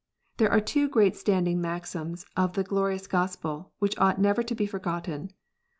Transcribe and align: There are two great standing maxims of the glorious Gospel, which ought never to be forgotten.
There 0.37 0.49
are 0.51 0.59
two 0.59 0.89
great 0.89 1.15
standing 1.15 1.61
maxims 1.61 2.25
of 2.35 2.53
the 2.53 2.63
glorious 2.63 3.05
Gospel, 3.05 3.71
which 3.77 3.95
ought 3.99 4.19
never 4.19 4.41
to 4.41 4.55
be 4.55 4.65
forgotten. 4.65 5.31